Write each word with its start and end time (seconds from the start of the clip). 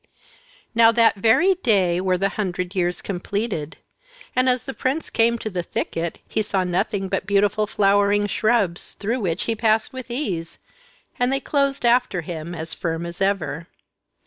Now 0.73 0.91
that 0.93 1.17
very 1.17 1.53
day 1.53 2.01
were 2.01 2.17
the 2.17 2.29
hundred 2.29 2.73
years 2.73 3.03
completed; 3.03 3.77
and 4.35 4.49
as 4.49 4.63
the 4.63 4.73
prince 4.73 5.11
came 5.11 5.37
to 5.37 5.49
the 5.51 5.61
thicket 5.61 6.17
he 6.27 6.41
saw 6.41 6.63
nothing 6.63 7.07
but 7.07 7.27
beautiful 7.27 7.67
flowering 7.67 8.25
shrubs, 8.25 8.95
through 8.95 9.19
which 9.19 9.43
he 9.43 9.53
passed 9.53 9.93
with 9.93 10.09
ease, 10.09 10.57
and 11.19 11.31
they 11.31 11.39
closed 11.39 11.85
after 11.85 12.21
him, 12.21 12.55
as 12.55 12.73
firm 12.73 13.05
as 13.05 13.21
ever. 13.21 13.67